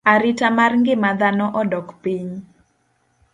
[0.13, 2.29] Arita mar ngima dhano odok piny.